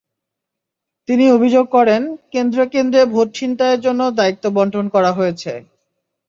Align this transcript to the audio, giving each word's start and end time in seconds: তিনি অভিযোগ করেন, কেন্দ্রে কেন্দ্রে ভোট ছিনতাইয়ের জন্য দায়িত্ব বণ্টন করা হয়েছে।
তিনি 1.09 1.25
অভিযোগ 1.31 1.65
করেন, 1.71 2.01
কেন্দ্রে 2.31 2.63
কেন্দ্রে 2.73 3.01
ভোট 3.05 3.27
ছিনতাইয়ের 3.35 3.83
জন্য 3.85 4.01
দায়িত্ব 4.19 4.43
বণ্টন 4.55 4.85
করা 4.95 5.11
হয়েছে। 5.11 5.51